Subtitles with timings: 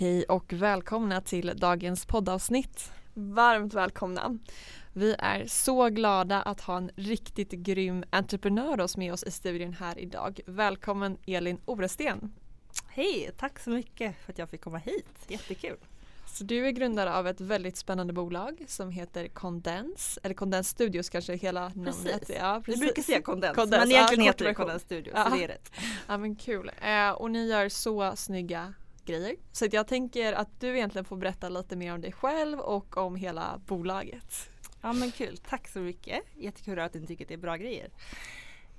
[0.00, 2.92] Hej och välkomna till dagens poddavsnitt.
[3.14, 4.38] Varmt välkomna.
[4.92, 9.98] Vi är så glada att ha en riktigt grym entreprenör med oss i studion här
[9.98, 10.40] idag.
[10.46, 12.32] Välkommen Elin Oresten.
[12.88, 15.24] Hej, tack så mycket för att jag fick komma hit.
[15.28, 15.76] Jättekul.
[16.26, 21.10] Så du är grundare av ett väldigt spännande bolag som heter Condens, eller Condens Studios
[21.10, 22.20] kanske hela namnet.
[22.20, 22.36] Precis.
[22.38, 24.66] Ja, Vi brukar säga Condens, Condens, men egentligen ja, heter det kortversion.
[24.66, 25.24] Condens Studio, Ja.
[25.30, 25.72] så det är rätt.
[26.06, 26.70] Ja men kul.
[26.82, 28.74] Eh, och ni gör så snygga
[29.10, 29.36] grejer.
[29.52, 33.16] Så jag tänker att du egentligen får berätta lite mer om dig själv och om
[33.16, 34.50] hela bolaget.
[34.80, 36.22] Ja men kul, tack så mycket.
[36.36, 37.90] Jättekul att ni tycker att det är bra grejer.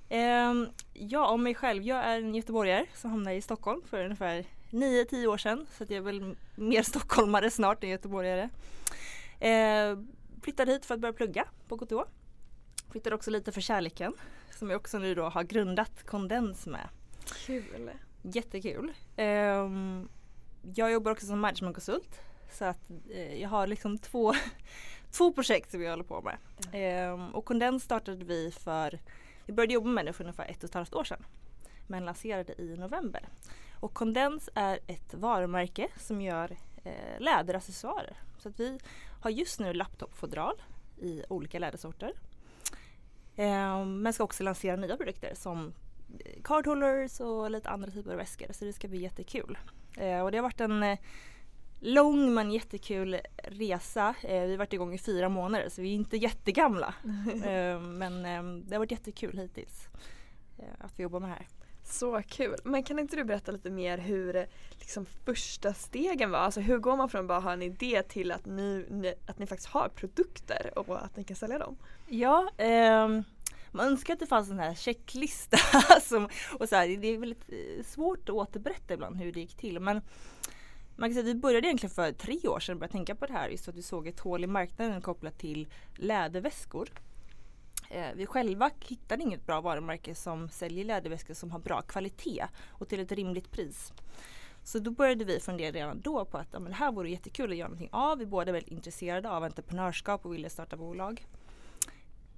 [0.08, 1.82] Ehm, ja, om mig själv.
[1.82, 5.66] Jag är en göteborgare som hamnade i Stockholm för ungefär 9-10 år sedan.
[5.76, 8.48] Så jag är väl mer stockholmare snart än göteborgare.
[9.40, 10.08] Ehm,
[10.42, 11.94] flyttade hit för att börja plugga på KTH.
[12.90, 14.14] Flyttade också lite för kärleken
[14.50, 16.88] som jag också nu då har grundat Kondens med.
[17.46, 17.90] Kul.
[18.22, 18.92] Jättekul.
[19.16, 20.08] Ehm,
[20.74, 22.20] jag jobbar också som managementkonsult.
[22.52, 24.34] Så att eh, jag har liksom två,
[25.10, 26.36] två projekt som jag håller på med.
[26.72, 28.98] Ehm, och Kondens startade vi för,
[29.46, 31.24] vi började jobba med det för ungefär ett och ett halvt år sedan.
[31.86, 33.28] Men lanserade i november.
[33.80, 38.16] Och Kondens är ett varumärke som gör eh, läderaccessoarer.
[38.38, 38.78] Så att vi
[39.20, 40.62] har just nu laptopfodral
[40.98, 42.12] i olika lädersorter.
[43.36, 45.72] Ehm, men ska också lansera nya produkter som
[46.18, 48.52] eh, cardholders och lite andra typer av väskor.
[48.52, 49.58] Så det ska bli jättekul.
[49.96, 50.98] Eh, och det har varit en eh,
[51.80, 54.14] lång men jättekul resa.
[54.22, 56.94] Eh, vi har varit igång i fyra månader så vi är inte jättegamla.
[57.44, 59.88] eh, men eh, det har varit jättekul hittills
[60.58, 61.46] eh, att få jobba med det här.
[61.84, 62.56] Så kul.
[62.64, 64.44] Men kan inte du berätta lite mer hur eh,
[64.78, 66.38] liksom, första stegen var?
[66.38, 69.46] Alltså hur går man från att bara ha en idé till att ni, att ni
[69.46, 71.76] faktiskt har produkter och att ni kan sälja dem?
[72.08, 73.24] Ja, ehm,
[73.72, 75.56] man önskar att det fanns en här checklista.
[76.02, 76.28] som,
[76.58, 79.80] och så här, det är väldigt eh, svårt att återberätta ibland hur det gick till.
[79.80, 80.02] Men
[80.96, 83.32] man kan säga att vi började egentligen för tre år sedan börja tänka på det
[83.32, 83.48] här.
[83.48, 86.88] Just att vi såg ett hål i marknaden kopplat till läderväskor.
[87.90, 92.88] Eh, vi själva hittade inget bra varumärke som säljer läderväskor som har bra kvalitet och
[92.88, 93.92] till ett rimligt pris.
[94.64, 97.50] Så då började vi fundera redan då på att ja, men det här vore jättekul
[97.50, 98.18] att göra någonting av.
[98.18, 101.26] Vi båda är väldigt intresserade av entreprenörskap och ville starta bolag.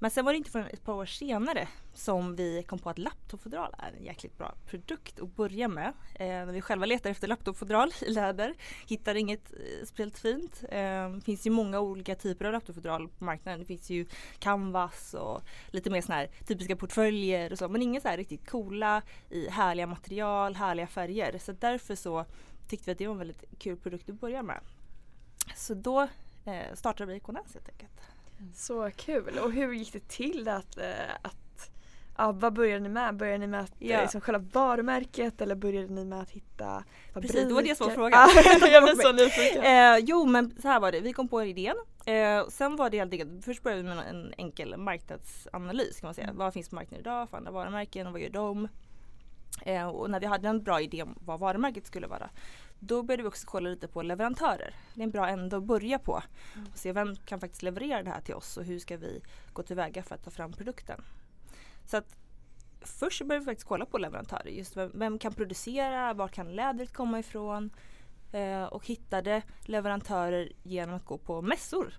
[0.04, 2.98] Men sen var det inte förrän ett par år senare som vi kom på att
[2.98, 5.92] laptopfodral är en jäkligt bra produkt att börja med.
[6.14, 8.54] Eh, när vi själva letar efter laptopfodral i läder,
[8.86, 10.64] hittar inget eh, speciellt fint.
[10.68, 13.60] Eh, det finns ju många olika typer av laptopfodral på marknaden.
[13.60, 14.06] Det finns ju
[14.38, 17.68] canvas och lite mer sådana här typiska portföljer och så.
[17.68, 21.38] Men inga så här riktigt coola i härliga material, härliga färger.
[21.38, 22.24] Så därför så
[22.68, 24.60] tyckte vi att det var en väldigt kul produkt att börja med.
[25.56, 26.02] Så då
[26.44, 28.13] eh, startade vi Konens helt enkelt.
[28.54, 29.38] Så kul.
[29.38, 30.84] Och hur gick det till att, eh,
[31.22, 31.70] att
[32.16, 33.16] ja, vad började ni med?
[33.16, 34.00] Började ni med att, Ja.
[34.00, 36.84] liksom själva varumärket eller började ni med att hitta
[37.14, 38.26] Precis, det var det som var fabriker?
[38.26, 38.60] frågan.
[38.60, 39.64] Ja, jag blev så nyfiken.
[39.64, 41.76] Eh, jo men så här var det, vi kom på idén.
[42.06, 46.14] Eh, sen var det helt enkelt, först började vi med en enkel marknadsanalys kan man
[46.14, 46.30] säga.
[46.34, 48.68] Vad finns på marknaden idag för andra varumärken och vad gör de?
[49.62, 52.30] Eh, och när vi hade en bra idé om vad varumärket skulle vara
[52.78, 54.74] då började vi också kolla lite på leverantörer.
[54.94, 56.22] Det är en bra ände att börja på.
[56.72, 59.20] Och se vem kan faktiskt leverera det här till oss och hur ska vi
[59.52, 61.04] gå tillväga för att ta fram produkten.
[61.86, 62.16] Så att
[62.80, 64.50] först började vi faktiskt kolla på leverantörer.
[64.50, 67.70] Just vem, vem kan producera, var kan lädret komma ifrån?
[68.32, 71.94] Eh, och hittade leverantörer genom att gå på mässor.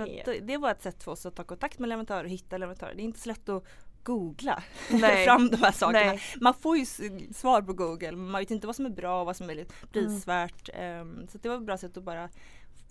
[0.00, 0.24] enkelt.
[0.24, 2.58] Så det, det var ett sätt för oss att ta kontakt med leverantörer och hitta
[2.58, 2.94] leverantörer.
[2.94, 3.64] Det är inte så lätt att
[4.04, 5.24] googla Nej.
[5.26, 6.04] fram de här sakerna.
[6.04, 6.20] Nej.
[6.40, 6.84] Man får ju
[7.34, 9.66] svar på google men man vet inte vad som är bra och vad som är
[9.92, 10.68] prisvärt.
[10.74, 12.28] Ehm, så det var ett bra sätt att bara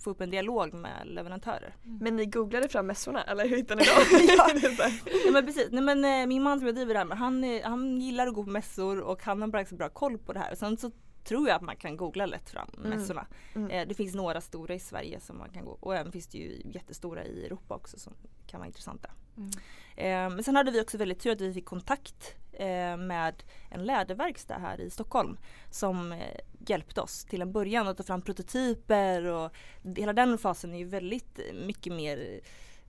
[0.04, 1.76] få upp en dialog med leverantörer.
[1.82, 3.86] Men ni googlade fram mässorna eller hur hittade ni
[4.36, 4.76] dem?
[4.78, 4.92] Här.
[5.26, 7.44] Ja men precis, Nej, men, eh, min man som jag driver det här med han,
[7.44, 10.32] är- han gillar att gå på mässor och han har bara så bra koll på
[10.32, 10.54] det här.
[10.54, 10.90] Sen så
[11.24, 12.90] tror jag att man kan googla lätt fram Mm.
[12.90, 13.26] mässorna.
[13.54, 13.70] Mm.
[13.70, 16.38] Eh, det finns några stora i Sverige som man kan gå och även finns det
[16.38, 18.12] ju jättestora i Europa också som
[18.46, 19.10] kan vara intressanta.
[19.36, 19.50] Mm.
[19.96, 23.84] Eh, men sen hade vi också väldigt tur att vi fick kontakt eh, med en
[23.84, 25.36] läderverkstad här i Stockholm
[25.70, 26.18] som eh,
[26.66, 29.50] hjälpte oss till en början att ta fram prototyper och
[29.96, 32.40] hela den fasen är ju väldigt mycket mer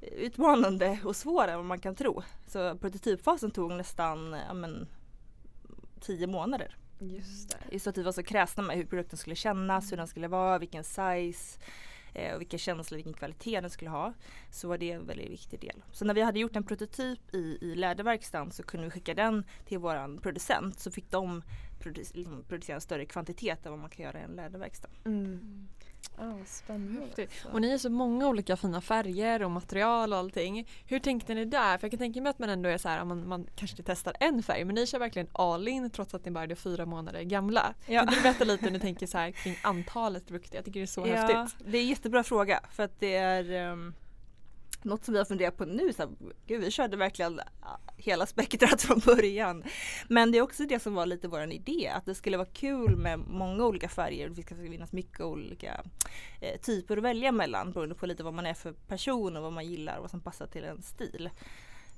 [0.01, 2.23] utmanande och svår än vad man kan tro.
[2.47, 4.87] Så prototypfasen tog nästan ja, men,
[6.01, 6.77] tio månader.
[6.99, 7.57] Just det.
[7.71, 10.59] Just att vi var så kräsna med hur produkten skulle kännas, hur den skulle vara,
[10.59, 11.59] vilken size
[12.13, 14.13] eh, och vilken känsla, vilken kvalitet den skulle ha.
[14.51, 15.83] Så var det en väldigt viktig del.
[15.91, 19.43] Så när vi hade gjort en prototyp i, i läderverkstan så kunde vi skicka den
[19.65, 21.41] till våran producent så fick de
[21.93, 24.89] liksom producera en större kvantitet än vad man kan göra i en läderverkstad.
[25.05, 25.67] Mm.
[26.17, 27.01] Vad spännande.
[27.01, 27.47] Alltså.
[27.47, 30.67] Och ni är så många olika fina färger och material och allting.
[30.85, 31.77] Hur tänkte ni där?
[31.77, 33.91] För jag kan tänka mig att man ändå är så här, man, man kanske inte
[33.91, 36.85] testar en färg men ni kör verkligen all in trots att ni bara är fyra
[36.85, 37.73] månader gamla.
[37.85, 37.99] Ja.
[37.99, 40.55] Kan du berätta lite hur ni tänker så här kring antalet produkter?
[40.55, 41.65] Jag tycker det är så ja, häftigt.
[41.71, 43.93] Det är en jättebra fråga för att det är um,
[44.85, 45.93] något som vi har funderat på nu.
[45.93, 46.11] Så här,
[46.47, 47.41] gud, vi körde verkligen
[47.97, 49.63] hela spektrat från början.
[50.07, 52.95] Men det är också det som var lite vår idé, att det skulle vara kul
[52.97, 54.29] med många olika färger.
[54.29, 55.83] Det ska finnas mycket olika
[56.41, 59.53] eh, typer att välja mellan beroende på lite vad man är för person och vad
[59.53, 61.29] man gillar och vad som passar till en stil.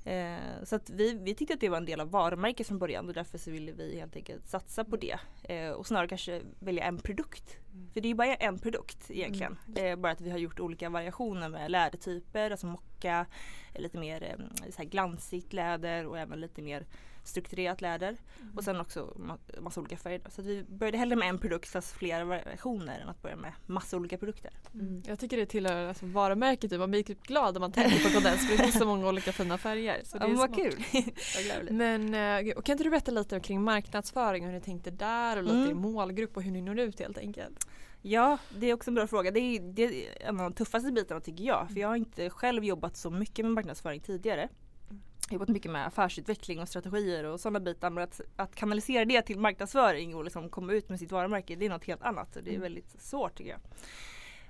[0.07, 3.07] Eh, så att vi, vi tyckte att det var en del av varumärket från början
[3.07, 5.19] och därför så ville vi helt enkelt satsa på det.
[5.44, 7.57] Eh, och snarare kanske välja en produkt.
[7.94, 9.58] För det är ju bara en produkt egentligen.
[9.68, 13.26] Det är bara att vi har gjort olika variationer med lädertyper, alltså mocka,
[13.74, 16.86] eh, lite mer eh, så här glansigt läder och även lite mer
[17.24, 18.18] strukturerat läder.
[18.56, 20.22] Och sen också ma- massa olika färger.
[20.30, 23.54] Så att vi började hellre med en produkt fast flera variationer än att börja med
[23.66, 24.52] massa olika produkter.
[24.74, 25.04] Mm.
[25.08, 26.70] Jag tycker det tillhör alltså, varumärket.
[26.72, 26.80] typ.
[26.80, 29.32] Man blir typ glad när man tänker på kondens för det finns så många olika
[29.32, 30.02] fina färger.
[30.04, 30.84] Så det Ja, är vad kul!
[31.72, 32.14] Men
[32.48, 35.44] eh, och kan inte du berätta lite kring marknadsföring och hur ni tänkte där och
[35.44, 35.70] lite Mm.
[35.70, 37.67] i målgrupp och hur ni når ut helt enkelt?
[38.09, 39.31] Ja, det är också en bra fråga.
[39.31, 41.68] Det är, det är en av de tuffaste bitarna tycker jag.
[41.74, 44.50] För jag har inte själv jobbat så mycket med marknadsföring tidigare.
[44.89, 47.89] Jag har jobbat mycket med affärsutveckling och strategier och sådana bitar.
[47.89, 51.65] Men att, att kanalisera det till marknadsföring och liksom komma ut med sitt varumärke, det
[51.65, 52.33] är något helt annat.
[52.33, 52.62] Det är Mm.
[52.62, 53.59] väldigt svårt tycker jag.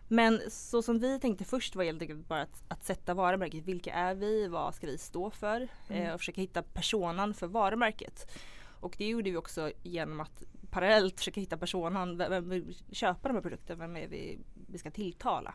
[0.07, 3.65] Men så som vi tänkte först var helt enkelt bara att, att sätta varumärket.
[3.65, 4.47] Vilka är vi?
[4.47, 5.67] Vad ska vi stå för?
[5.89, 6.03] Mm.
[6.07, 8.31] Eh, och försöka hitta personan för varumärket.
[8.79, 12.17] Och det gjorde vi också genom att parallellt försöka hitta personan.
[12.17, 13.87] Vem vill köpa de här produkterna?
[13.87, 15.53] Vem är vi, vi ska tilltala?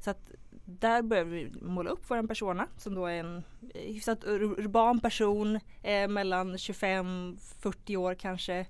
[0.00, 0.30] Så att
[0.64, 3.42] där började vi måla upp vår persona som då är en
[3.74, 8.66] hyfsat urban person eh, mellan 25-40 år kanske.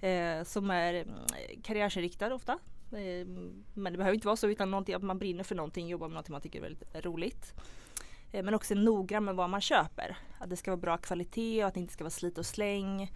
[0.00, 1.14] Eh, som är mm,
[1.62, 2.52] karriärsinriktad ofta.
[2.92, 3.26] Eh,
[3.74, 6.14] men det behöver inte vara så utan någonting, att man brinner för någonting, jobbar med
[6.14, 7.54] någonting man tycker är väldigt roligt.
[8.32, 10.16] Eh, men också noggrann med vad man köper.
[10.38, 13.12] Att det ska vara bra kvalitet och att det inte ska vara slit och släng.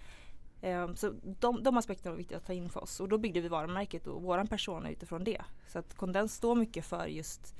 [0.64, 3.40] Eh, Så de, de aspekterna var viktiga att ta in för oss och då byggde
[3.40, 5.42] vi varumärket och våran persona utifrån det.
[5.68, 7.54] Så att Kondens står mycket för just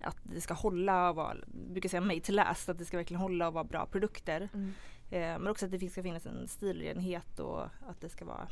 [0.00, 3.20] att det ska hålla och vara, brukar säga made to last, att det ska verkligen
[3.20, 4.48] hålla och vara bra produkter.
[4.54, 4.72] Mm.
[5.10, 8.48] Eh, Men också att det ska finnas en stilrenhet och att det ska vara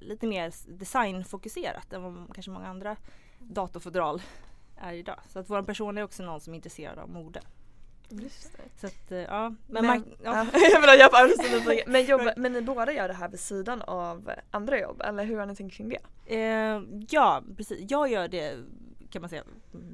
[0.00, 2.96] lite mer designfokuserat än vad kanske många andra
[3.38, 4.22] datorfodral
[4.76, 5.20] är idag.
[5.28, 7.40] Så att vår person är också någon som är intresserad av mode.
[8.80, 10.46] Så att eh, ja, Men, men, ja.
[10.98, 11.20] ja.
[11.86, 15.38] men, jobba, men ni båda gör det här vid sidan av andra jobb eller hur
[15.38, 16.34] har ni tänkt kring det?
[16.36, 17.90] Eh, ja, precis.
[17.90, 18.56] Jag gör det
[19.10, 19.44] kan man säga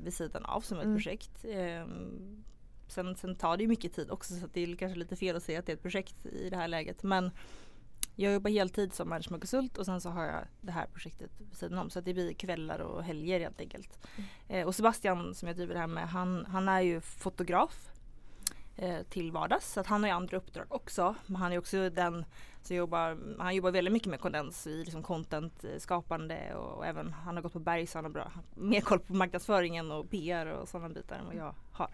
[0.04, 0.96] vid sidan av som ett Mm.
[0.96, 1.44] projekt.
[1.44, 1.86] Eh,
[2.88, 5.42] sen, sen tar det ju mycket tid också så det är kanske lite fel att
[5.42, 7.02] säga att det är ett projekt i det här läget.
[7.02, 7.30] Men
[8.16, 11.78] jag jobbar heltid som managementkonsult och sen så har jag det här projektet vid sidan
[11.78, 11.90] om.
[11.90, 13.98] Så att det blir kvällar och helger helt enkelt.
[14.48, 17.90] Eh, och Sebastian som jag driver det här med han, han är ju fotograf
[18.80, 19.72] eh, till vardags.
[19.72, 21.14] Så att han har ju andra uppdrag också.
[21.26, 22.24] Men han är också den
[22.62, 26.86] som jobbar, han jobbar väldigt mycket med kondens i liksom content eh, skapande och, och
[26.86, 30.10] även han har gått på Berg så han har bra, mer koll på marknadsföringen och
[30.10, 31.90] PR och sådana bitar än vad jag har.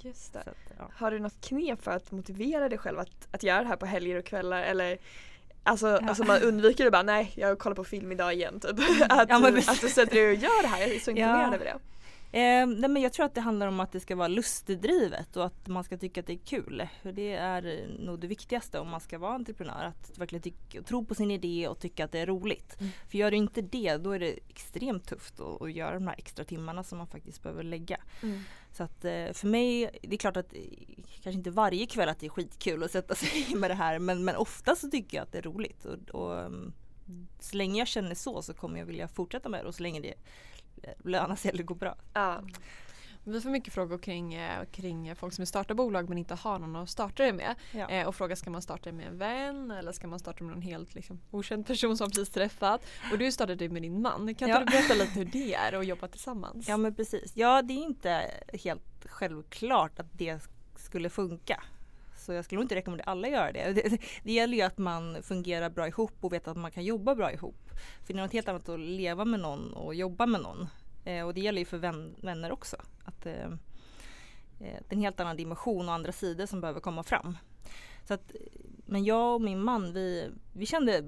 [0.00, 0.46] Just Så att,
[0.78, 0.90] ja.
[0.96, 3.86] Har du något knep för att motivera dig själv att, att göra det här på
[3.86, 4.98] helger och kvällar eller
[5.66, 6.08] Alltså, Ja.
[6.08, 8.70] alltså man undviker det bara nej jag kollar på film idag igen typ.
[9.08, 11.54] att, Ja, att du sätter dig och gör det här, jag är så imponerad Ja.
[11.54, 11.78] över det.
[12.34, 15.44] Eh, nej men jag tror att det handlar om att det ska vara lustdrivet och
[15.46, 16.88] att man ska tycka att det är kul.
[17.02, 19.84] För det är eh, nog det viktigaste om man ska vara entreprenör.
[19.84, 22.80] Att verkligen tro på sin idé och tycka att det är roligt.
[22.80, 22.92] Mm.
[23.10, 26.14] För gör du inte det då är det extremt tufft att, att göra de här
[26.18, 28.00] extra timmarna som man faktiskt behöver lägga.
[28.72, 30.60] Så att eh, för mig, det är klart att eh,
[31.22, 34.24] kanske inte varje kväll att det är skitkul att sätta sig med det här men,
[34.24, 35.84] men ofta så tycker jag att det är roligt.
[35.84, 36.72] Och, och, mm,
[37.40, 40.00] så länge jag känner så så kommer jag vilja fortsätta med det och så länge
[40.00, 40.14] det
[41.04, 41.94] lönar sig eller går bra.
[42.12, 42.42] Ja.
[43.26, 46.58] Vi får mycket frågor kring, eh, kring folk som vill starta bolag men inte har
[46.58, 47.54] någon att starta det med.
[47.72, 47.88] Ja.
[47.88, 50.52] Eh, och fråga ska man starta det med en vän eller ska man starta med
[50.52, 52.86] någon helt liksom, okänd person som precis träffat.
[53.12, 54.18] Och du startade det med din man.
[54.18, 54.58] Kan inte Ja.
[54.58, 56.68] du berätta lite hur det är att jobba tillsammans?
[56.68, 57.32] Ja men precis.
[57.36, 58.30] Ja det är inte
[58.64, 60.38] helt självklart att det
[60.76, 61.62] skulle funka.
[62.24, 63.72] Så jag skulle nog inte rekommendera alla att göra det.
[63.72, 63.98] det.
[64.22, 67.32] Det gäller ju att man fungerar bra ihop och vet att man kan jobba bra
[67.32, 67.70] ihop.
[68.04, 70.68] För det är något helt annat att leva med någon och jobba med någon.
[71.04, 72.76] Eh, och det gäller ju för vän, vänner också.
[73.04, 73.48] Att, eh, eh
[74.58, 77.36] det är en helt annan dimension och andra sidor som behöver komma fram.
[78.04, 78.34] Så att,
[78.86, 81.04] men jag och min man vi, vi kände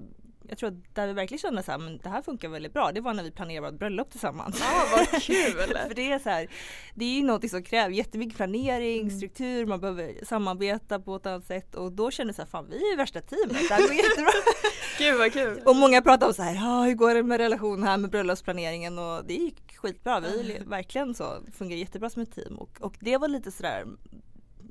[0.49, 2.93] jag tror att där vi verkligen kände så här, men det här funkar väldigt bra,
[2.93, 4.61] det var när vi planerade vårt bröllop tillsammans.
[4.61, 5.53] Ja, vad kul!
[5.89, 6.49] För det är så här,
[6.95, 9.17] det är ju något som kräver jättemycket planering, Mm.
[9.17, 12.67] struktur, man behöver samarbeta på ett annat sätt och då kände jag så här, fan
[12.71, 14.31] vi är värsta teamet, det här går jättebra.
[14.99, 15.63] Gud vad kul!
[15.67, 18.99] och många pratar om så här, ah, hur går det med relation här med bröllopsplaneringen
[18.99, 23.17] och det gick skitbra, vi verkligen så, fungerar jättebra som ett team och, och det
[23.17, 23.85] var lite sådär,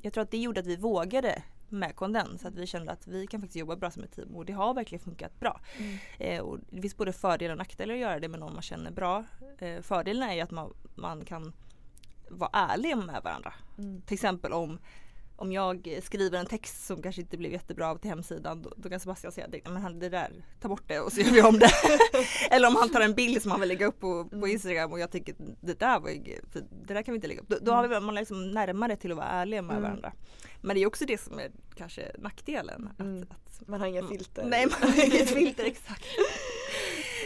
[0.02, 3.26] jag tror att det gjorde att vi vågade med kondens, att vi kände att vi
[3.26, 5.60] kan faktiskt jobba bra som ett team och det har verkligen funkat bra.
[5.78, 5.98] Mm.
[6.18, 8.90] Eh, och det finns både fördelar och nackdelar att göra det med någon man känner
[8.90, 9.24] bra.
[9.58, 11.52] Eh, fördelen är ju att man, man kan
[12.30, 13.54] vara ärlig med varandra.
[13.78, 14.02] Mm.
[14.02, 14.78] Till exempel om,
[15.36, 19.00] om jag skriver en text som kanske inte blev jättebra till hemsidan då, då kan
[19.00, 21.58] Sebastian säga det, men han, det där, ta bort det och så gör vi om
[21.58, 21.70] det.
[22.50, 24.50] Eller om han tar en bild som han vill lägga upp på, på Mm.
[24.50, 26.40] Instagram och jag tycker det där var ju,
[26.86, 27.48] det där kan vi inte lägga upp.
[27.48, 29.82] Då, då har vi, man liksom närmare till att vara ärlig med Mm.
[29.82, 30.12] varandra.
[30.60, 32.88] Men det är också det som är kanske nackdelen.
[32.98, 33.22] Mm.
[33.22, 34.10] Att, att, Man har inga Mm.
[34.10, 34.44] filter.
[34.46, 36.04] nej man har inget filter exakt.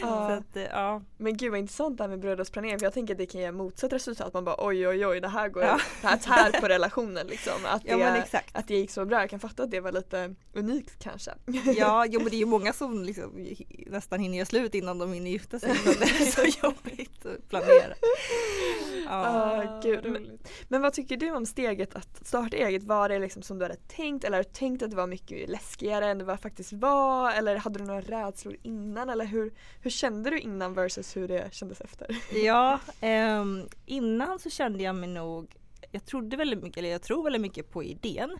[0.28, 1.02] Så att, eh, ja.
[1.16, 3.52] Men gud vad intressant det här med bröllopsplanering för jag tänker att det kan ge
[3.52, 4.34] motsatt resultat.
[4.34, 5.80] Man bara oj oj oj det här går, Ja.
[6.02, 7.52] det här tär på relationen liksom.
[7.64, 8.56] Att det, ja exakt.
[8.56, 9.20] att det gick så bra.
[9.20, 11.30] Jag kan fatta att det var lite unikt kanske.
[11.76, 13.46] Ja, jo, men det är ju många som liksom
[13.86, 15.68] nästan hinner göra slut innan de hinner gifta sig.
[15.84, 17.94] Men det är så jobbigt att planera.
[19.04, 19.26] Ja.
[19.26, 20.04] Ah, gud.
[20.12, 20.38] Men,
[20.68, 22.82] men vad tycker du om steget att starta eget?
[22.82, 25.48] Var det liksom som du hade tänkt eller hade du tänkt att det var mycket
[25.48, 27.32] läskigare än det var faktiskt var?
[27.32, 29.10] Eller hade du några rädslor innan?
[29.10, 32.16] Eller hur, hur hur kände du innan versus hur det kändes efter?
[32.44, 35.56] Ja, ehm, innan så kände jag mig nog,
[35.90, 38.38] jag trodde väldigt mycket, eller jag tror väldigt mycket på idén.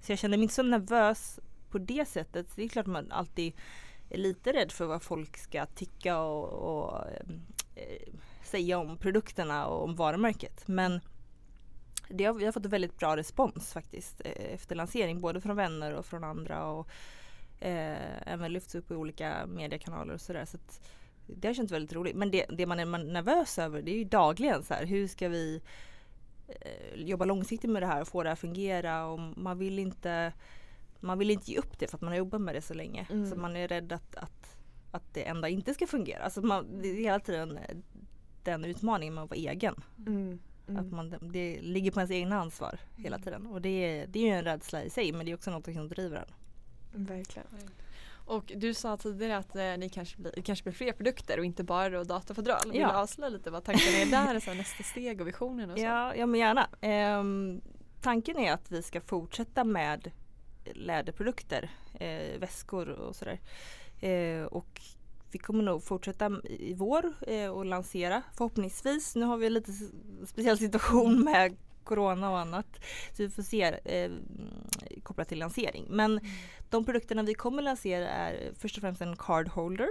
[0.00, 1.40] Så jag kände mig inte så nervös
[1.70, 2.46] på det sättet.
[2.56, 3.52] Det är klart man alltid
[4.10, 7.40] är lite rädd för vad folk ska tycka och, och ehm,
[7.74, 8.12] eh,
[8.44, 10.68] säga om produkterna och om varumärket.
[10.68, 11.00] Men
[12.08, 15.56] det har, vi har fått en väldigt bra respons faktiskt eh, efter lansering, både från
[15.56, 16.64] vänner och från andra.
[16.66, 16.88] Och,
[17.60, 20.44] eh, även lyfts upp i olika mediekanaler och sådär.
[20.44, 20.58] Så
[21.26, 22.16] det har känts väldigt roligt.
[22.16, 25.28] Men det, det man är nervös över det är ju dagligen så här, hur ska
[25.28, 25.62] vi
[26.48, 30.32] eh, jobba långsiktigt med det här och få det att fungera och man vill inte
[31.00, 33.06] man vill inte ge upp det för att man har jobbat med det så länge.
[33.10, 33.30] Mm.
[33.30, 34.56] Så man är rädd att, att,
[34.90, 36.22] att det ändå inte ska fungera.
[36.22, 37.58] Alltså man, det är hela tiden
[38.44, 39.74] den utmaningen med att vara egen.
[40.06, 40.38] Mm.
[40.78, 43.46] Att man, det ligger på ens egna ansvar hela tiden.
[43.46, 45.64] Och det är, det är ju en rädsla i sig men det är också något
[45.64, 46.34] som driver en.
[46.92, 47.48] Verkligen.
[48.26, 51.44] Och du sa tidigare att eh, ni kanske blir, det kanske blir fler produkter och
[51.44, 52.70] inte bara då datafodral.
[52.72, 52.88] Vill Ja.
[52.88, 55.84] du avslöja lite vad tanken är där, så här, nästa steg och visionen och så?
[55.84, 56.68] Ja, ja men gärna.
[56.80, 57.60] Ehm,
[58.00, 60.10] tanken är att vi ska fortsätta med
[60.74, 63.40] läderprodukter, eh, väskor och sådär.
[64.00, 64.80] Eh, och
[65.32, 69.14] vi kommer nog fortsätta i vår eh, och lansera förhoppningsvis.
[69.16, 69.72] Nu har vi en lite
[70.26, 72.80] speciell situation med Corona och annat.
[73.12, 74.10] Så vi får se eh,
[75.02, 75.86] kopplat till lansering.
[75.88, 76.20] Men
[76.70, 79.88] de produkterna vi kommer lansera är först och främst en card holder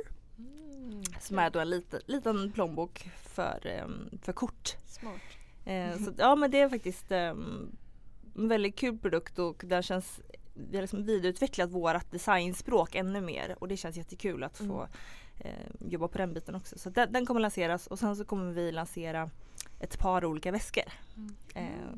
[0.89, 3.88] Mm, som är då en liten, liten plånbok för, eh,
[4.22, 4.75] för kort.
[4.86, 5.22] Smart.
[5.65, 7.77] Eh, så, ja men det är faktiskt ehm,
[8.36, 10.22] en väldigt kul produkt och den känns
[10.53, 14.88] vi har liksom vidareutvecklat vårt designspråk ännu mer och det känns jättekul att få
[15.39, 16.77] eh, jobba på den biten också.
[16.77, 19.29] Så den, den kommer lanseras och sen så kommer vi lansera
[19.80, 20.84] ett par olika väskor.
[21.16, 21.36] Mm.
[21.56, 21.94] Eh,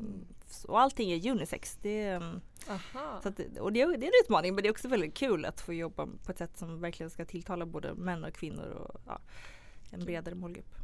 [0.50, 1.78] så- och allting är unisex.
[1.82, 3.20] Det, är, ehm, Aha.
[3.22, 5.44] så att, och det, är- det är en utmaning men det är också väldigt kul
[5.44, 9.00] att få jobba på ett sätt som verkligen ska tilltala både män och kvinnor och
[9.06, 9.18] ja,
[9.90, 10.74] en bredare målgrupp.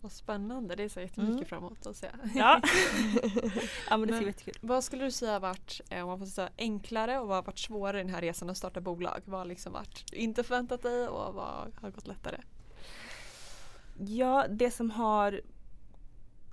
[0.00, 1.44] Vad spännande, det ser jättemycket Mm.
[1.46, 2.06] fram emot att se.
[2.34, 2.60] Ja,
[3.90, 4.54] ja men det bli jättekul.
[4.60, 7.58] Vad skulle du säga varit, eh, om man får säga enklare och vad har varit
[7.58, 9.20] svårare i den här resan att starta bolag?
[9.24, 12.40] Vad har liksom varit inte förväntat dig och vad har gått lättare?
[13.98, 15.40] Ja, det som har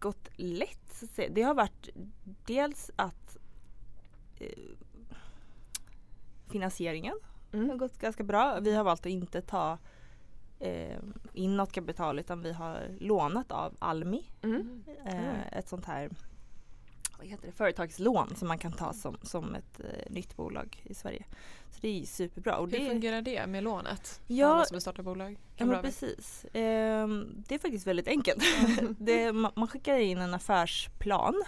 [0.06, 1.90] gått lätt så att säga, det har varit
[2.46, 3.38] dels att
[4.40, 4.50] eh,
[6.52, 7.14] finansieringen
[7.52, 7.78] har Mm.
[7.78, 8.60] gått ganska bra.
[8.60, 9.78] Vi har valt att inte ta
[10.60, 11.00] eh,
[11.34, 14.30] in något kapital utan vi har lånat av Almi.
[14.42, 14.84] Mm.
[15.06, 16.10] Eh, ett sånt här
[17.18, 20.94] vad heter det, företagslån som man kan ta som, som ett eh, nytt bolag i
[20.94, 21.26] Sverige.
[21.72, 22.58] Så det är superbra.
[22.58, 24.22] Och Hur det, fungerar det med lånet?
[24.28, 25.38] För Ja, alla som vill starta bolag?
[25.56, 26.46] Ja men precis.
[26.54, 28.44] Ehm, det är faktiskt väldigt enkelt.
[28.98, 31.44] det, man, man skickar in en affärsplan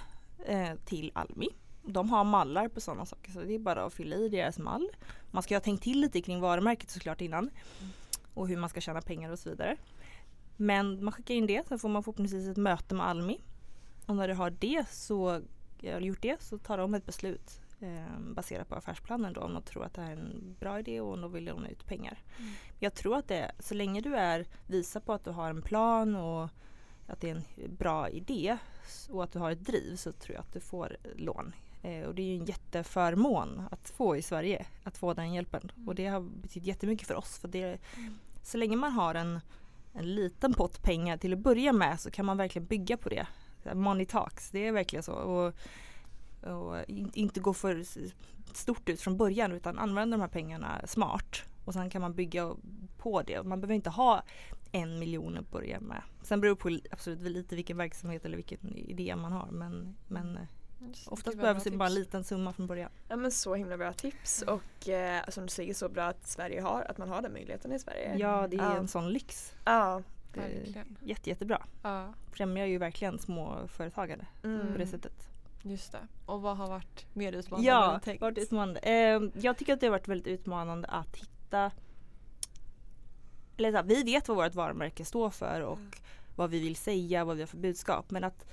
[0.45, 1.49] eh, till Almi.
[1.83, 4.89] De har mallar på sådana saker så det är bara att fylla i deras mall.
[5.31, 7.49] Man ska ha tänkt till lite kring varumärket såklart innan.
[8.33, 9.77] Och hur man ska tjäna pengar och så vidare.
[10.57, 13.41] Men man skickar in det, sen får man förhoppningsvis ett möte med Almi.
[14.05, 15.41] Och när du har det så,
[15.83, 19.63] eller gjort det så tar de ett beslut eh, baserat på affärsplanen då om de
[19.63, 22.19] tror att det här är en bra idé och om de vill låna ut pengar.
[22.39, 22.51] Mm.
[22.79, 26.15] Jag tror att det, så länge du är, visar på att du har en plan
[26.15, 26.49] och
[27.07, 28.57] att det är en bra idé
[29.09, 31.53] och att du har ett driv så tror jag att du får lån.
[31.81, 35.71] Eh, och det är ju en jätteförmån att få i Sverige, att få den hjälpen.
[35.75, 35.87] Mm.
[35.87, 38.17] Och det har betytt jättemycket för oss för det Mm.
[38.43, 39.39] så länge man har en,
[39.93, 43.27] en liten pott pengar till att börja med så kan man verkligen bygga på det.
[43.75, 45.13] Money talks, det är verkligen så.
[45.13, 45.53] Och,
[46.51, 46.75] och
[47.13, 47.83] inte gå för
[48.53, 51.43] stort ut från början utan använda de här pengarna smart.
[51.65, 52.55] Och sen kan man bygga
[52.97, 53.43] på det.
[53.43, 54.23] Man behöver inte ha
[54.71, 56.01] en miljon att börja med.
[56.21, 59.47] Sen beror det på absolut lite vilken verksamhet eller vilken idé man har.
[59.51, 60.39] Men, men
[61.05, 62.91] oftast behövs det bara en liten summa från början.
[63.07, 66.61] Ja men så himla bra tips och eh, som du säger så bra att Sverige
[66.61, 68.15] har, att man har den möjligheten i Sverige.
[68.17, 68.77] Ja det är ja.
[68.77, 69.53] en sån lyx.
[69.65, 70.03] Ja.
[70.37, 71.65] Det är jätte, jättebra.
[71.83, 72.13] Ja.
[72.31, 74.71] Främjar ju verkligen småföretagare mm.
[74.71, 75.27] på det sättet.
[75.63, 76.07] Just det.
[76.25, 78.17] Och vad har varit mer utmanande ja, än?
[78.19, 78.79] Varit utmanande.
[78.79, 81.71] Eh, jag tycker att det har varit väldigt utmanande att hitta
[83.57, 85.91] eller så här, vi vet vad vårt varumärke står för och mm.
[86.35, 88.11] vad vi vill säga, vad vi har för budskap.
[88.11, 88.45] Men att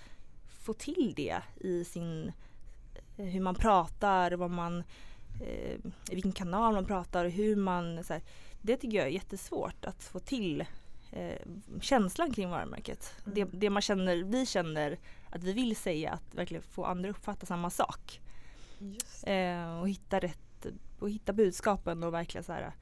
[0.47, 2.33] få till det i sin
[3.17, 4.85] eh, hur man pratar, vad man,
[5.43, 5.79] eh,
[6.11, 8.23] vilken kanal man pratar och hur man, så här,
[8.63, 10.65] det tycker jag är jättesvårt att få till
[11.15, 11.39] eh,
[11.81, 13.15] känslan kring varumärket.
[13.27, 13.35] Mm.
[13.35, 14.99] Det, det, man känner, vi känner
[15.31, 18.21] att vi vill säga, att verkligen få andra uppfatta samma sak.
[19.27, 20.67] Eh, och hitta rätt,
[20.99, 22.73] och hitta budskapen och verkligen så här,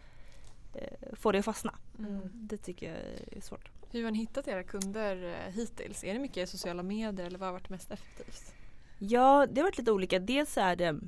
[0.75, 1.75] eh, få det att fastna.
[1.99, 2.31] Mm.
[2.33, 2.99] Det tycker jag
[3.37, 3.71] är svårt.
[3.91, 6.05] Hur har ni hittat era kunder eh, hittills?
[6.05, 8.55] Är det mycket sociala medier eller vad har varit mest effektivt?
[8.99, 10.19] Ja, det har varit lite olika.
[10.19, 11.01] Dels är det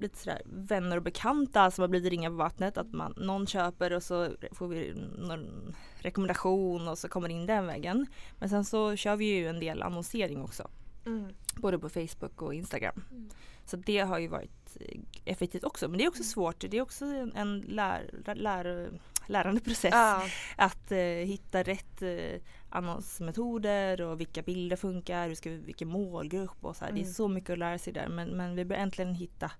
[0.00, 2.78] lite sådär vänner och bekanta som har blivit ringa på vattnet.
[2.78, 7.46] Att man, någon köper och så får vi någon rekommendation och så kommer det in
[7.46, 8.06] den vägen.
[8.38, 10.68] Men sen så kör vi ju en del annonsering också.
[11.06, 11.34] Mm.
[11.56, 13.04] Både på Facebook och Instagram.
[13.10, 13.28] Mm.
[13.64, 15.88] Så det har ju varit eh, effektivt också.
[15.88, 16.28] Men det är också mm.
[16.28, 16.64] svårt.
[16.70, 18.90] Det är också en lär, lär,
[19.26, 19.90] lärande process.
[19.92, 20.22] Ja.
[20.56, 22.40] Att eh, hitta rätt eh,
[22.70, 26.90] annonsmetoder och vilka bilder funkar, hur ska vi, vilken målgrupp och så här.
[26.90, 26.94] Mm.
[26.94, 27.14] Det är mm.
[27.14, 29.50] så mycket att lära sig där men, men vi bör äntligen hitta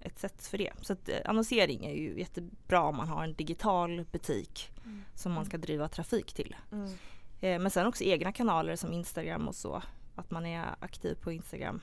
[0.00, 0.72] ett sätt för det.
[0.80, 5.04] Så att, eh, annonsering är ju jättebra om man har en digital butik mm.
[5.14, 6.56] som man ska driva trafik till.
[6.72, 6.90] Mm.
[7.40, 9.82] Eh, men sen också egna kanaler som Instagram och så.
[10.14, 11.80] Att man är aktiv på Instagram.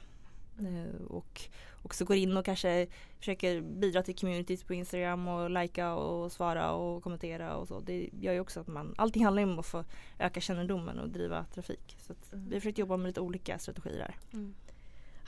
[0.59, 1.41] Eh, och
[1.83, 2.87] också går in och kanske
[3.19, 7.79] försöker bidra till communities på Instagram och likea och svara och kommentera och så.
[7.79, 9.83] Det gör ju också att man, allting handlar om att få
[10.19, 11.97] öka kännedomen och driva trafik.
[11.99, 12.49] Så mm.
[12.49, 14.15] vi har försökt jobba med lite olika strategier där.
[14.33, 14.55] Mm.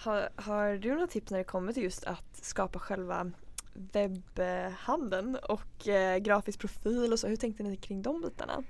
[0.04, 3.32] Har, har, du några tips när det kommer till just att skapa själva
[3.74, 7.28] webbhandeln och eh, grafisk profil och så?
[7.28, 8.64] Hur tänkte ni kring de bitarna?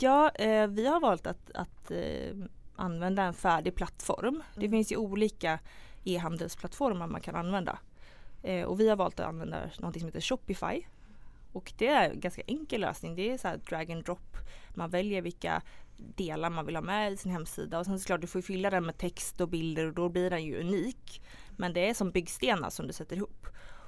[0.00, 2.36] Ja, eh, vi har valt att, att eh,
[2.76, 4.28] använda en färdig plattform.
[4.28, 4.42] Mm.
[4.54, 5.58] Det finns ju olika
[6.04, 7.78] e-handelsplattformar man kan använda.
[8.42, 10.82] Eh, och vi har valt att använda något som heter Shopify.
[11.52, 13.14] Och det är en ganska enkel lösning.
[13.14, 14.36] Det är så drag and drop.
[14.74, 15.62] Man väljer vilka
[15.96, 18.86] delar man vill ha med i sin hemsida och sen såklart du får fylla den
[18.86, 21.22] med text och bilder och då blir den ju unik.
[21.56, 23.46] Men det är som byggstenar som du sätter ihop.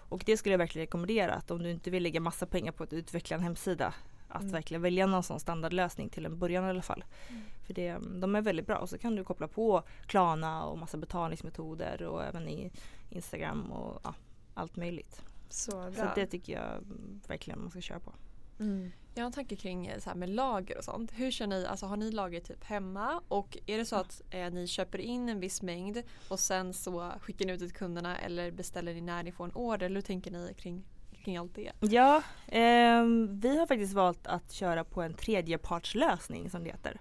[0.08, 2.84] Och det skulle jag verkligen rekommendera att om du inte vill lägga massa pengar på
[2.84, 3.94] att utveckla en hemsida
[4.28, 4.52] att mm.
[4.52, 7.04] verkligen välja någon sån standardlösning till en början i alla fall.
[7.28, 7.42] Mm.
[7.66, 10.96] För det, de är väldigt bra och så kan du koppla på Klarna och massa
[10.96, 12.70] betalningsmetoder och även i
[13.10, 14.14] Instagram och ja,
[14.54, 15.22] allt möjligt.
[15.48, 15.92] Så, bra.
[15.92, 16.84] så det tycker jag
[17.28, 18.12] verkligen man ska köra på.
[18.60, 18.92] Mm.
[19.14, 21.12] Jag har en tanke kring eh, så här med lager och sånt.
[21.14, 24.50] Hur kör ni, alltså har ni lager typ hemma och är det så att eh,
[24.50, 28.18] ni köper in en viss mängd och sen så skickar ni ut det till kunderna
[28.18, 30.84] eller beställer ni när ni får en order eller hur tänker ni kring
[31.24, 31.72] kring allt det?
[31.80, 37.00] Ja, eh, vi har faktiskt valt att köra på en tredjepartslösning som det heter.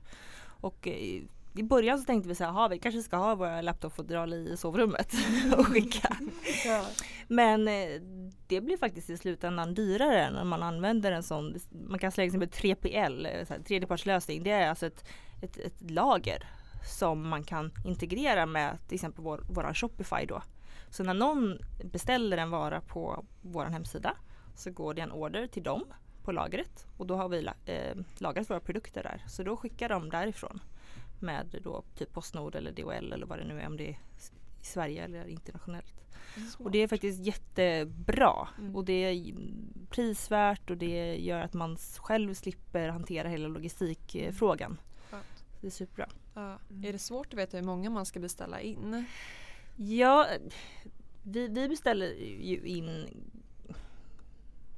[0.61, 1.21] Och eh,
[1.55, 5.13] i början så tänkte vi så här, vi kanske ska ha våra laptopfodral i sovrummet
[5.57, 6.17] och skicka.
[6.65, 6.85] ja.
[7.27, 8.01] Men eh,
[8.47, 11.55] det blir faktiskt i slutändan dyrare när man använder en sån,
[11.89, 14.43] man kan säga exempel 3PL, eh, så här, tredjepartslösning.
[14.43, 15.05] Det är alltså ett,
[15.41, 16.47] ett, ett, lager
[16.97, 20.41] som man kan integrera med till exempel vår, våran Shopify då.
[20.89, 24.17] Så när någon beställer en vara på vår hemsida
[24.55, 25.83] så går det en order till dem
[26.23, 29.23] på lagret och då har vi eh, lagrat våra produkter där.
[29.27, 30.59] Så då skickar de därifrån
[31.23, 34.65] med då typ Postnord eller DHL eller vad det nu är om det är i
[34.65, 36.03] Sverige eller internationellt.
[36.35, 36.55] Smart.
[36.59, 38.75] Och det är faktiskt jättebra mm.
[38.75, 39.33] och det är
[39.89, 44.71] prisvärt och det gör att man själv slipper hantera hela logistikfrågan.
[45.11, 45.23] Mm.
[45.61, 46.09] Det är superbra.
[46.33, 46.59] Ja.
[46.69, 46.83] Mm.
[46.83, 49.05] Är det svårt att veta hur många man ska beställa in?
[49.75, 50.27] Ja,
[51.23, 52.07] vi, vi beställer
[52.41, 53.07] ju in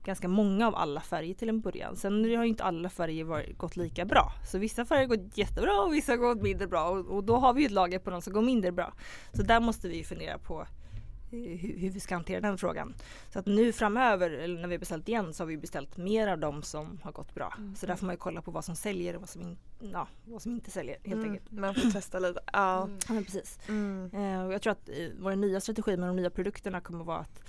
[0.06, 1.96] ganska många av alla färger till en början.
[1.96, 4.34] Sen har ju inte alla färger varit, gått lika bra.
[4.52, 7.36] Så vissa färger har gått jättebra och vissa har gått mindre bra och, och då
[7.36, 8.94] har vi ett lager på de som går mindre bra.
[9.34, 10.68] Så där måste vi fundera på
[11.32, 12.96] hur, hur, vi ska hantera den frågan.
[13.34, 16.28] Så att nu framöver, eller när vi har beställt igen, så har vi beställt mer
[16.28, 17.54] av de som har gått bra.
[17.58, 17.76] Mm.
[17.76, 20.08] Så där får man ju kolla på vad som säljer och vad som, in, ja,
[20.26, 21.32] vad som inte säljer helt mm.
[21.32, 21.52] enkelt.
[21.52, 22.40] Man får testa lite.
[22.54, 22.98] Ja, mm.
[23.10, 23.60] ja precis.
[23.68, 24.10] Mm.
[24.14, 27.20] Eh, jag tror att eh, vår nya strategi med de nya produkterna kommer att vara
[27.20, 27.42] att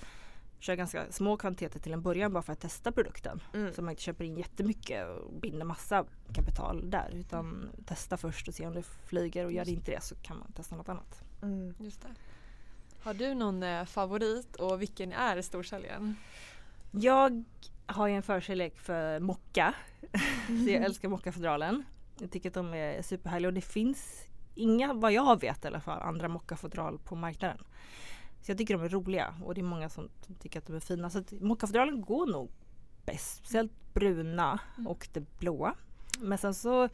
[0.67, 3.43] kör ganska små kvantiteter till en början bara för att testa produkten.
[3.55, 3.73] Mm.
[3.73, 8.55] Så man inte köper in jättemycket och binder massa kapital där utan testa först och
[8.55, 11.23] se om det flyger och gör det inte det så kan man testa något annat.
[11.43, 11.75] Mm.
[11.79, 12.09] Just det.
[13.01, 16.17] Har du någon eh, favorit och vilken är storsäljaren?
[16.91, 17.45] Jag
[17.87, 19.75] har ju en förkärlek för mocka.
[20.47, 21.85] så jag älskar mockafodralen.
[22.19, 24.25] Jag tycker att de är superhärliga och det finns
[24.55, 27.59] inga, vad jag vet i alla fall, andra mockafodral på marknaden.
[28.47, 30.77] Så jag tycker de är roliga och det är många som, som tycker att de
[30.77, 31.11] är fina.
[31.11, 32.51] Så mockafodralen går nog
[33.07, 33.37] bäst.
[33.37, 34.87] Speciellt bruna Mm.
[34.87, 35.75] och det blåa.
[36.21, 36.85] Men sen så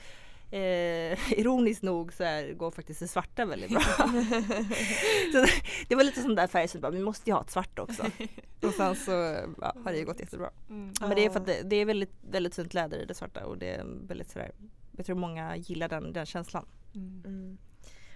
[0.50, 3.80] eh, ironiskt nog så är, går faktiskt det svarta väldigt bra.
[5.32, 5.46] så
[5.88, 8.02] det var lite sån där färg som bara, vi måste ju ha ett svart också.
[8.62, 9.10] Och sen så
[9.60, 10.50] ja, har det ju gått jättebra.
[10.68, 10.92] Mm.
[11.00, 13.46] Men det är för att det, det är väldigt, väldigt fint läder i det svarta
[13.46, 14.52] och det är väldigt sådär
[14.96, 16.66] jag tror många gillar den, den känslan.
[16.94, 17.22] Mm.
[17.26, 17.58] Mm.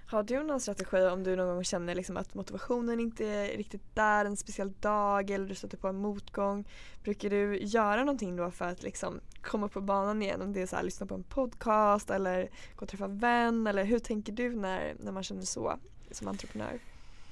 [0.08, 3.94] Har du någon strategi om du någon gång känner liksom att motivationen inte är riktigt
[3.94, 6.64] där en speciell dag eller du stöter på en motgång?
[7.02, 10.42] Brukar du göra någonting då för att liksom komma på banan igen?
[10.42, 12.42] Om det är så här, lyssna på en podcast eller
[12.76, 15.78] gå och träffa en vän eller hur tänker du när, när man känner så
[16.10, 16.78] som entreprenör?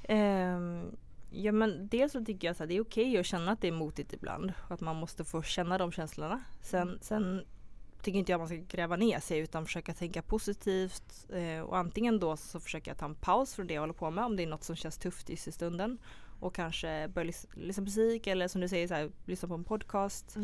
[0.08, 0.96] Ehm,
[1.30, 3.72] ja men dels så tycker jag att det är okej att känna att det är
[3.72, 6.44] motigt ibland och att man måste få känna de känslorna.
[6.62, 7.44] Sen, sen
[8.04, 12.20] tycker inte jag man ska gräva ner sig utan försöka tänka positivt eh, och antingen
[12.20, 14.42] då så försöker jag ta en paus från det jag håller på med om det
[14.42, 15.98] är något som känns tufft just i stunden
[16.40, 19.54] och kanske börja lys- lyssna på musik eller som du säger så här, lyssna på
[19.54, 20.36] en podcast,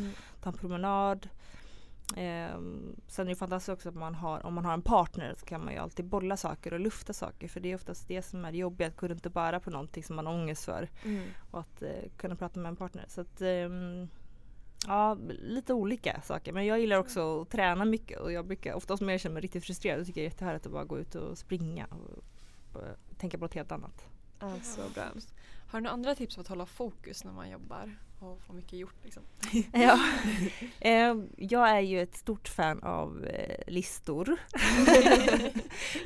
[0.43, 1.29] ta en promenad.
[2.17, 5.47] Ehm, sen är det fantastiskt också att man har, om man har en partner så
[5.47, 8.45] kan man ju alltid bolla saker och lufta saker för det är oftast det som
[8.45, 11.23] är det jobbiga, att kunna inte bara på någonting som man har ångest för Mm.
[11.51, 13.05] och att eh, kunna prata med en partner.
[13.09, 14.09] Så att, ehm,
[14.87, 16.53] ja, lite olika saker.
[16.53, 19.43] Men jag gillar också att träna mycket och jag brukar, oftast om jag känner mig
[19.43, 21.87] riktigt frustrerad, då tycker jag det är jättehärligt att bara gå ut och springa
[22.73, 22.83] och
[23.19, 24.07] tänka på något helt annat.
[24.41, 25.05] Ja, så bra.
[25.67, 28.73] Har du några andra tips för att hålla fokus när man jobbar och få mycket
[28.73, 28.95] gjort?
[29.05, 29.23] Liksom?
[29.73, 29.99] Ja.
[30.81, 34.37] Ehm, jag är ju ett stort fan av eh, listor.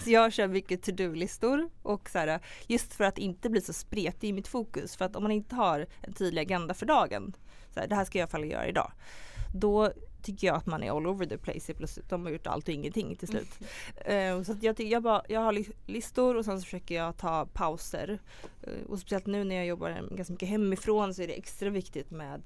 [0.05, 4.29] så jag kör mycket to-do-listor och så här, just för att inte bli så spretig
[4.29, 4.97] i mitt fokus.
[4.97, 7.37] För att om man inte har en tydlig agenda för dagen,
[7.75, 8.93] så här, det här ska jag i alla fall göra idag.
[9.55, 9.93] Då
[10.25, 12.09] tycker jag att man är all over the place plötsligt.
[12.09, 13.49] De har gjort allt och ingenting till slut.
[14.05, 17.17] Ehm, så att jag, jag, bara, jag har li- listor och sen så försöker jag
[17.17, 18.19] ta pauser.
[18.63, 22.11] Eh, och speciellt nu när jag jobbar ganska mycket hemifrån så är det extra viktigt
[22.11, 22.43] med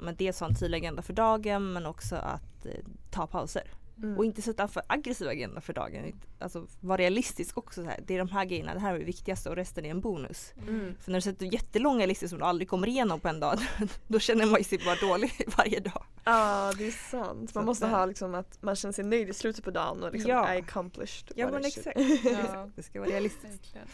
[0.00, 2.72] men dels ha en tydlig agenda för dagen men också att eh,
[3.10, 3.64] ta pauser.
[3.98, 4.18] Mm.
[4.18, 6.20] Och inte sätta för aggressiv agenda för dagen.
[6.38, 7.82] Alltså vara realistisk också.
[7.82, 8.00] Så här.
[8.06, 10.52] Det är de här grejerna, det här är det viktigaste och resten är en bonus.
[10.68, 10.94] Mm.
[11.00, 13.58] För när du sätter jättelånga listor som du aldrig kommer igenom på en dag
[14.08, 16.04] då känner man sig bara dålig varje dag.
[16.24, 17.50] Ja, det är sant.
[17.50, 20.02] Så Man måste att, ha liksom att man känner sig nöjd i slutet på dagen
[20.02, 20.54] och liksom Ja.
[20.54, 21.98] I accomplished Ja men exakt.
[22.24, 22.70] Ja.
[22.76, 23.74] Det ska vara realistiskt.
[23.74, 23.88] Verkligen.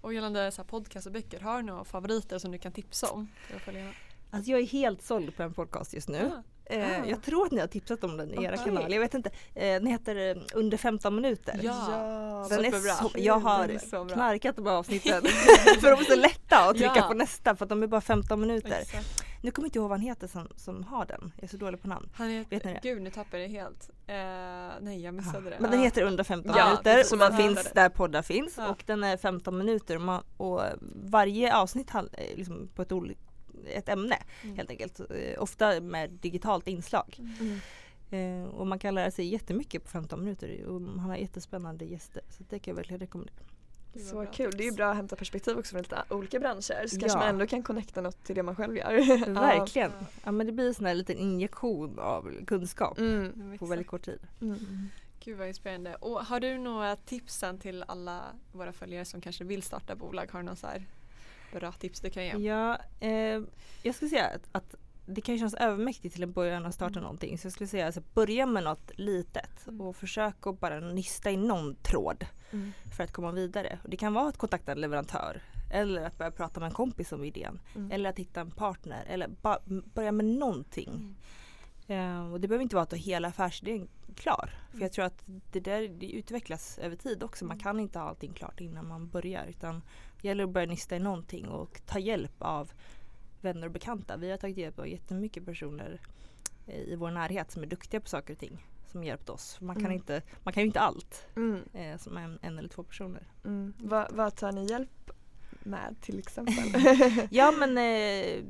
[0.00, 3.10] Och gällande så här podcast och böcker, har du några favoriter som du kan tipsa
[3.10, 3.28] om?
[4.30, 6.30] Alltså jag är helt såld på en podcast just nu.
[6.70, 7.06] Ah, Eh, Ah.
[7.06, 8.64] Jag tror att ni har tipsat om den i era Okej.
[8.64, 8.88] kanaler.
[8.94, 9.30] Jag vet inte.
[9.54, 11.60] Eh, den heter eh, Under 15 minuter.
[11.62, 11.86] Ja.
[11.90, 12.92] Ja, Den är superbra.
[12.92, 15.22] så, jag har är knarkat de här avsnitten.
[15.80, 17.02] för de är så lätta att trycka Ja.
[17.08, 18.78] på nästa för att de är bara 15 minuter.
[18.82, 19.22] Exakt.
[19.42, 21.32] Nu kommer inte ihåg vad han heter som, som har den.
[21.36, 22.08] Jag är så dålig på namn.
[22.14, 22.88] Han Vet ni heter, det?
[22.88, 23.90] gud nu tappade jag det helt.
[24.06, 25.56] Eh, nej jag missade det.
[25.60, 25.84] Men den Ja.
[25.84, 28.68] heter Under 15 Ja, minuter så och man den finns hittar där poddar finns Ja.
[28.68, 30.62] och den är 15 minuter och, man, och
[31.04, 31.90] varje avsnitt
[32.36, 33.16] liksom på ett, oli-
[33.68, 34.56] ett ämne Mm.
[34.56, 35.00] helt enkelt.
[35.00, 37.20] Eh, Ofta med digitalt inslag.
[37.40, 37.58] Mm.
[38.10, 42.22] Eh, och man kan lära sig jättemycket på 15 minuter och han har jättespännande gäster
[42.30, 43.36] så det kan jag verkligen rekommendera.
[44.10, 44.76] Så bra kul, det är ju tips.
[44.76, 47.18] bra att hämta perspektiv också från lite olika branscher så kanske Ja.
[47.18, 48.92] man ändå kan connecta något till det man själv gör.
[49.34, 49.90] Verkligen.
[50.00, 50.06] Ja.
[50.24, 53.58] Ja men det blir en sån här liten injektion av kunskap Mm.
[53.58, 54.18] På väldigt kort tid.
[54.40, 54.88] Mm.
[55.24, 55.94] Gud vad inspirerande.
[55.94, 60.28] Och har du några tipsen till alla våra följare som kanske vill starta bolag?
[60.32, 60.82] Har du några så här
[61.60, 62.32] bra tips du kan ge?
[62.48, 63.40] Ja, eh,
[63.82, 64.74] jag skulle säga att, att
[65.06, 67.02] det kan kännas övermäktigt till en början att starta Mm.
[67.02, 67.38] någonting.
[67.38, 69.80] Så jag skulle säga alltså, börja med något litet Mm.
[69.80, 72.72] och försök att bara nysta i någon tråd Mm.
[72.96, 73.78] för att komma vidare.
[73.82, 75.42] Och det kan vara att kontakta en leverantör
[75.72, 77.60] eller att börja prata med en kompis om idén.
[77.76, 77.90] Mm.
[77.92, 79.28] Eller att hitta en partner eller
[79.94, 81.16] börja med någonting.
[81.86, 84.50] Eh, och det behöver inte vara att ha hela affärsidén klar.
[84.68, 84.82] För Mm.
[84.82, 87.44] jag tror att det där det utvecklas över tid också.
[87.44, 87.62] Man Mm.
[87.62, 89.46] kan inte ha allting klart innan man börjar.
[89.46, 89.82] Utan
[90.22, 92.72] det gäller att börja nysta i någonting och ta hjälp av
[93.40, 94.16] vänner och bekanta.
[94.16, 96.00] Vi har tagit hjälp av jättemycket personer
[96.66, 98.66] i vår närhet som är duktiga på saker och ting.
[98.86, 99.60] Som hjälpt oss.
[99.60, 99.96] Man kan, Mm.
[99.96, 101.62] inte, man kan ju inte allt Mm.
[101.72, 103.22] eh, som en, en eller två personer.
[103.44, 103.74] Mm.
[103.78, 104.90] Vad, vad tar ni hjälp
[105.66, 106.54] med till exempel?
[107.30, 108.42] Ja men eh,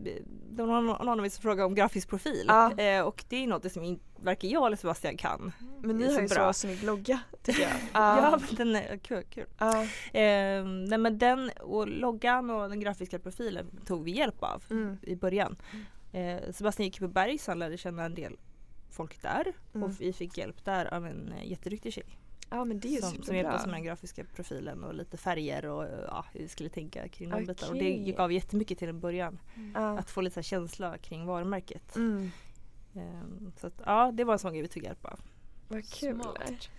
[0.50, 2.78] det var någon, någon av er som frågade om grafisk profil Ja.
[2.78, 5.52] eh, och det är något som in, varken jag eller Sebastian kan.
[5.82, 6.52] Men ni har ju bra.
[6.52, 7.72] så snygg logga tycker jag.
[7.92, 9.22] Ja men den är kul.
[9.30, 9.46] kul.
[9.58, 9.82] Ja.
[10.20, 14.96] Eh, nej men den och loggan och den grafiska profilen tog vi hjälp av Mm.
[15.02, 15.56] i början.
[16.12, 18.36] Eh, Sebastian gick på Berg så han lärde känna en del
[18.90, 19.82] folk där Mm.
[19.88, 22.18] och vi fick hjälp där av en eh, jätteduktig tjej.
[22.50, 25.16] Ja men det är ju som, som hjälpte oss med den grafiska profilen och lite
[25.16, 27.46] färger och ja, hur vi skulle tänka kring de Okej.
[27.46, 27.68] bitar.
[27.70, 29.38] Och det gav jättemycket till en början.
[29.74, 29.98] Ja.
[29.98, 31.96] Att få lite så här känsla kring varumärket.
[31.96, 32.30] Mm.
[32.94, 35.20] Ehm, så att, ja det var en sån grej vi tog hjälp av.
[35.68, 36.20] Vad kul.
[36.22, 36.70] Smart.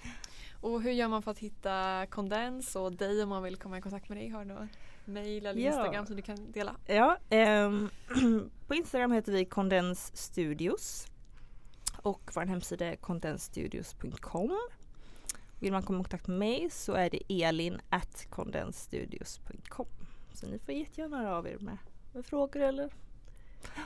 [0.62, 3.82] Och hur gör man för att hitta kondens och dig om man vill komma i
[3.82, 4.30] kontakt med dig?
[4.30, 4.70] Har du något
[5.06, 5.68] mail eller Ja.
[5.68, 6.76] Instagram som du kan dela?
[6.86, 7.90] Ja, ehm,
[8.68, 11.08] på Instagram heter vi Condens Studios.
[12.02, 14.58] Och vår hemsida är condensstudios.com.
[15.60, 19.88] Vill man komma i kontakt med mig så är det elin at condensstudios.com.
[20.34, 21.78] Så ni får jättegärna höra av er med,
[22.14, 22.90] med frågor eller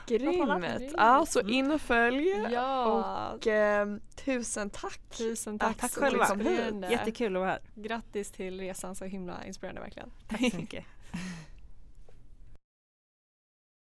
[0.07, 0.93] Grymt.
[0.97, 2.27] Ja, så in och följ.
[2.51, 5.01] Ja, Och ehm, tusen tack.
[5.09, 5.77] tusen Ja, tack.
[5.77, 6.89] tack själva.
[6.91, 7.61] Jättekul att vara här.
[7.75, 10.11] Grattis till resan, så himla inspirerande verkligen.
[10.27, 10.85] Tack så mycket.